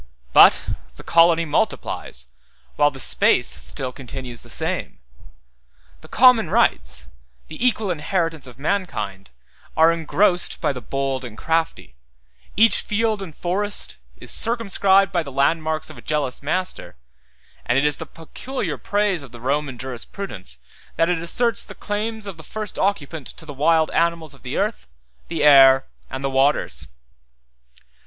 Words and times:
But 0.33 0.69
the 0.95 1.03
colony 1.03 1.45
multiplies, 1.45 2.29
while 2.75 2.89
the 2.89 2.99
space 2.99 3.45
still 3.47 3.91
continues 3.91 4.41
the 4.41 4.49
same; 4.49 4.97
the 6.01 6.07
common 6.07 6.49
rights, 6.49 7.09
the 7.49 7.63
equal 7.63 7.91
inheritance 7.91 8.47
of 8.47 8.57
mankind, 8.57 9.29
are 9.77 9.91
engrossed 9.91 10.59
by 10.59 10.73
the 10.73 10.81
bold 10.81 11.23
and 11.23 11.37
crafty; 11.37 11.97
each 12.57 12.77
field 12.81 13.21
and 13.21 13.35
forest 13.35 13.97
is 14.17 14.31
circumscribed 14.31 15.11
by 15.11 15.21
the 15.21 15.31
landmarks 15.31 15.91
of 15.91 15.99
a 15.99 16.01
jealous 16.01 16.41
master; 16.41 16.95
and 17.63 17.77
it 17.77 17.85
is 17.85 17.97
the 17.97 18.07
peculiar 18.07 18.79
praise 18.79 19.21
of 19.21 19.31
the 19.31 19.39
Roman 19.39 19.77
jurisprudence, 19.77 20.57
that 20.95 21.11
it 21.11 21.19
asserts 21.21 21.63
the 21.63 21.75
claim 21.75 22.17
of 22.25 22.37
the 22.37 22.41
first 22.43 22.79
occupant 22.79 23.27
to 23.27 23.45
the 23.45 23.53
wild 23.53 23.91
animals 23.91 24.33
of 24.33 24.41
the 24.41 24.57
earth, 24.57 24.87
the 25.27 25.43
air, 25.43 25.85
and 26.09 26.23
the 26.23 26.29
waters. 26.31 26.87